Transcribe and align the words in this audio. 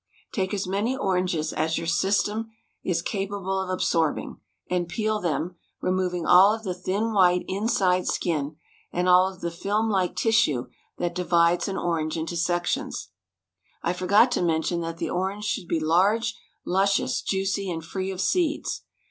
Take 0.31 0.51
as 0.51 0.65
many 0.65 0.97
oranges 0.97 1.53
as 1.53 1.77
your 1.77 1.85
system 1.85 2.49
is 2.83 3.03
capable 3.03 3.61
of 3.61 3.69
absorbing, 3.69 4.39
and 4.67 4.89
peel 4.89 5.19
them, 5.19 5.57
removing 5.79 6.25
all 6.25 6.51
of 6.55 6.63
the 6.63 6.73
thin 6.73 7.13
white 7.13 7.45
inside 7.47 8.07
skin, 8.07 8.55
and 8.91 9.07
all 9.07 9.31
of 9.31 9.41
the 9.41 9.51
film 9.51 9.91
like 9.91 10.15
tissue 10.15 10.65
that 10.97 11.13
divides 11.13 11.67
an 11.67 11.77
orange 11.77 12.17
into 12.17 12.35
sections. 12.35 13.09
I 13.83 13.93
forgot 13.93 14.31
to 14.31 14.41
mention 14.41 14.81
that 14.81 14.97
the 14.97 15.11
orange 15.11 15.45
should 15.45 15.67
be 15.67 15.79
large, 15.79 16.35
luscious, 16.65 17.21
juicy 17.21 17.69
and 17.69 17.85
free 17.85 18.09
of 18.09 18.19
seeds. 18.21 18.81